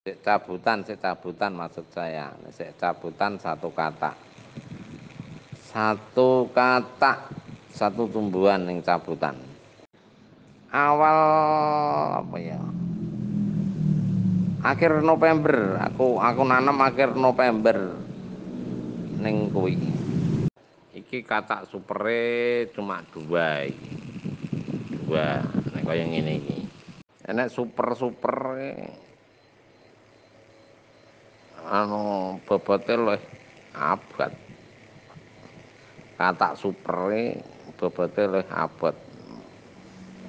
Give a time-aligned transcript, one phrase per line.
[0.00, 2.32] Sik cabutan, sik cabutan maksud saya.
[2.56, 4.16] Sik cabutan satu kata.
[5.60, 7.28] Satu kata,
[7.68, 9.36] satu tumbuhan yang cabutan.
[10.72, 11.18] Awal
[12.16, 12.56] apa ya?
[14.64, 17.92] Akhir November, aku aku nanam akhir November
[19.20, 19.76] ning kuwi.
[20.96, 23.68] Iki kata supere cuma dua.
[24.96, 25.44] Dua,
[25.76, 26.58] nek kaya ngene iki.
[27.28, 28.56] Enek super-super
[31.70, 33.22] anu bobote luwih
[33.78, 34.34] abot.
[36.18, 37.38] Katak supere
[37.78, 38.92] bobote luwih abot.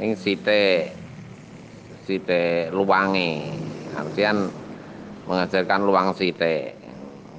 [0.00, 0.96] Ning sithik
[2.08, 3.52] sithik luwange.
[3.92, 4.48] Artian
[5.28, 6.72] mengajarkan luang sithik.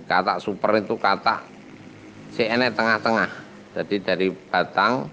[0.05, 1.41] Katak super itu katak
[2.29, 3.31] si enek tengah-tengah.
[3.73, 5.09] Jadi dari batang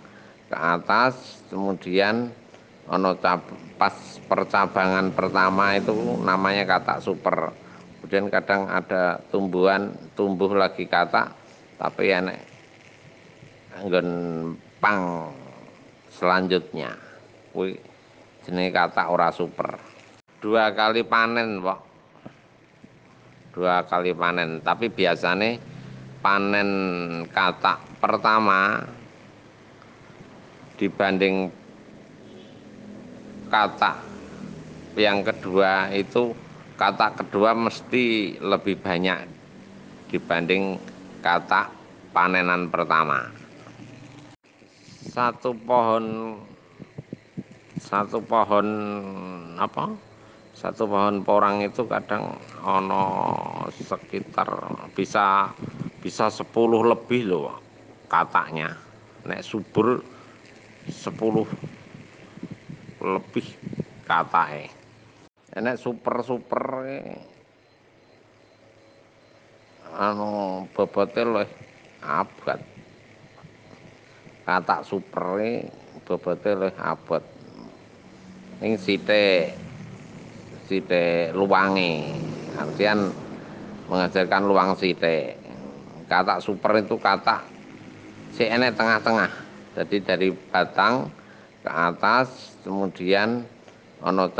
[0.52, 2.28] ke atas kemudian
[2.84, 3.16] ono
[3.80, 3.96] pas
[4.28, 7.63] percabangan pertama itu namanya katak super
[8.04, 11.32] kemudian kadang ada tumbuhan tumbuh lagi kata
[11.80, 12.36] tapi enek
[13.80, 14.08] anggon
[14.76, 15.32] pang
[16.12, 16.92] selanjutnya.
[17.56, 17.80] Kuwi
[18.44, 19.80] jenenge kata ora super.
[20.36, 21.80] Dua kali panen Pak.
[23.56, 24.60] Dua kali panen.
[24.60, 25.56] Tapi biasanya
[26.20, 26.70] panen
[27.32, 28.84] kata pertama
[30.76, 31.48] dibanding
[33.48, 33.96] kata
[34.92, 36.43] yang kedua itu
[36.74, 39.30] kata kedua mesti lebih banyak
[40.10, 40.78] dibanding
[41.22, 41.70] kata
[42.10, 43.30] panenan pertama.
[45.14, 46.34] Satu pohon
[47.78, 48.66] satu pohon
[49.54, 49.94] apa?
[50.54, 53.02] Satu pohon porang itu kadang ono
[53.74, 54.46] sekitar
[54.94, 55.50] bisa
[56.02, 56.50] bisa 10
[56.90, 57.58] lebih loh
[58.10, 58.74] katanya.
[59.26, 60.02] Nek subur
[60.90, 61.46] 10
[63.02, 63.46] lebih
[64.06, 64.83] katae
[65.54, 66.66] enek super-super
[69.94, 71.50] anu bobote luwih
[72.02, 72.60] abot.
[74.42, 75.70] Katak supere
[76.02, 77.22] bobote luwih abot.
[78.58, 79.54] Ning sithik
[80.66, 82.18] sithik luwange.
[82.58, 83.14] Artian
[83.86, 85.38] mengajarkan luang sithik.
[86.10, 87.46] Katak super itu katak
[88.34, 89.30] si enek tengah-tengah.
[89.78, 91.06] Jadi dari batang
[91.62, 93.46] ke atas kemudian
[94.02, 94.30] ono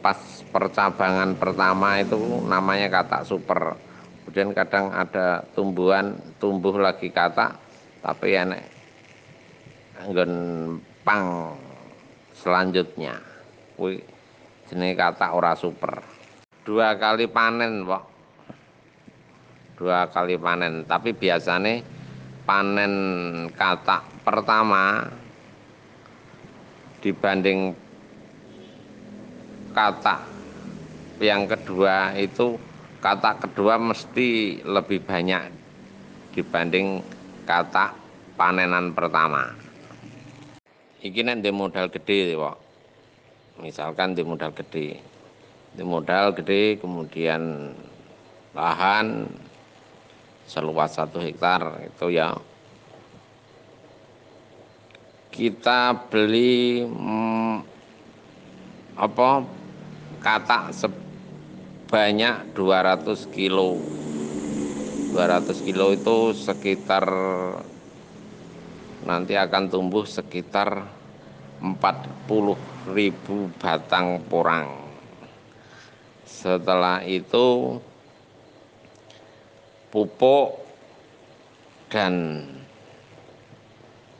[0.00, 2.16] pas percabangan pertama itu
[2.46, 3.76] namanya kata super.
[4.24, 7.60] Kemudian kadang ada tumbuhan tumbuh lagi kata
[8.00, 8.64] tapi enek
[10.00, 10.32] anggon
[11.04, 11.56] pang
[12.32, 13.20] selanjutnya.
[13.76, 14.00] Kuwi
[14.68, 16.00] jenenge kata ora super.
[16.64, 18.04] Dua kali panen Pak.
[19.76, 20.88] Dua kali panen.
[20.88, 21.84] Tapi biasanya
[22.48, 22.94] panen
[23.52, 25.04] kata pertama
[27.04, 27.76] dibanding
[29.74, 30.22] kata
[31.18, 32.56] yang kedua itu
[33.02, 35.50] kata kedua mesti lebih banyak
[36.32, 37.02] dibanding
[37.44, 37.94] kata
[38.34, 39.54] panenan pertama.
[41.04, 42.56] Iki nek modal gede, Pak.
[43.60, 44.98] Misalkan di modal gede.
[45.74, 47.74] Di modal gede kemudian
[48.56, 49.28] lahan
[50.48, 52.36] seluas satu hektar itu ya
[55.34, 57.66] kita beli hmm,
[58.94, 59.42] apa
[60.24, 63.76] katak sebanyak 200 kilo.
[65.12, 67.04] 200 kilo itu sekitar
[69.04, 70.88] nanti akan tumbuh sekitar
[71.60, 72.56] 40
[72.96, 74.72] ribu batang porang.
[76.24, 77.78] Setelah itu
[79.92, 80.56] pupuk
[81.92, 82.42] dan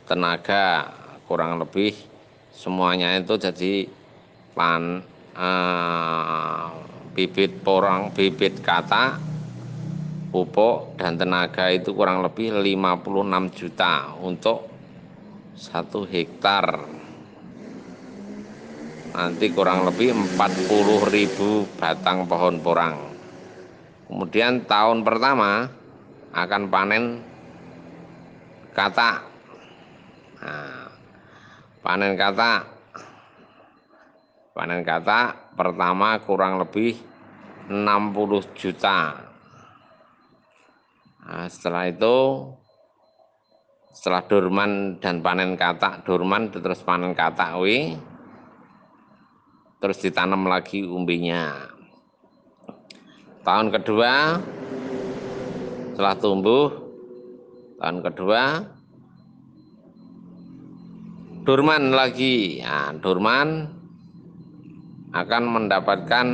[0.05, 0.93] tenaga
[1.25, 1.97] kurang lebih
[2.53, 3.89] semuanya itu jadi
[4.53, 6.71] pan uh,
[7.15, 9.19] bibit porang, bibit kata,
[10.31, 14.67] pupuk dan tenaga itu kurang lebih 56 juta untuk
[15.55, 16.83] satu hektar.
[19.15, 22.95] Nanti kurang lebih 40 ribu batang pohon porang.
[24.11, 25.71] Kemudian tahun pertama
[26.35, 27.03] akan panen
[28.75, 29.23] kata
[30.43, 30.91] nah,
[31.79, 32.74] panen kata
[34.55, 36.95] panen kata pertama kurang lebih
[37.67, 39.19] 60 juta.
[41.27, 42.15] Nah, setelah itu
[43.91, 47.99] setelah dorman dan panen kata dorman terus panen kata wi
[49.83, 51.67] terus ditanam lagi umbinya.
[53.43, 54.39] Tahun kedua
[55.91, 56.71] setelah tumbuh
[57.83, 58.41] tahun kedua
[61.43, 62.63] dorman lagi.
[62.63, 63.74] Nah, dorman
[65.15, 66.27] akan mendapatkan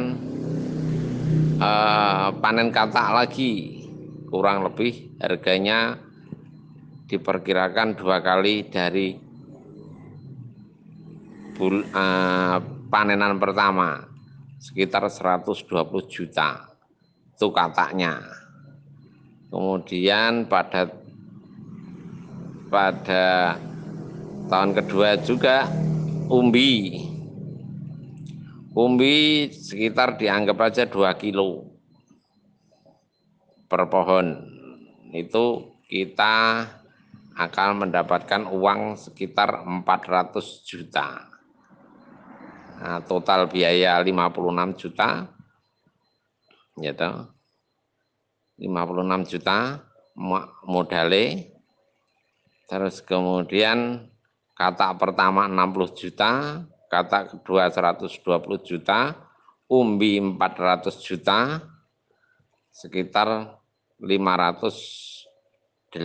[1.62, 3.78] eh, panen katak lagi.
[4.32, 6.00] Kurang lebih harganya
[7.06, 9.14] diperkirakan dua kali dari
[11.54, 12.58] bul, eh,
[12.90, 14.02] panenan pertama
[14.58, 16.74] sekitar 120 juta
[17.38, 18.18] itu kataknya.
[19.52, 20.88] Kemudian pada
[22.72, 23.60] pada
[24.48, 25.68] tahun kedua juga
[26.32, 27.11] umbi
[28.72, 31.76] umbi sekitar dianggap aja 2 kilo
[33.68, 34.48] per pohon
[35.12, 36.68] itu kita
[37.36, 41.28] akan mendapatkan uang sekitar 400 juta.
[42.82, 45.32] Nah, total biaya 56 juta.
[46.80, 47.32] Ya toh.
[48.60, 49.84] 56 juta
[50.66, 51.56] modale.
[52.68, 54.08] Terus kemudian
[54.56, 58.20] kata pertama 60 juta, kata kedua 120
[58.68, 59.16] juta,
[59.72, 61.64] umbi 400 juta,
[62.68, 63.56] sekitar
[64.04, 65.96] 508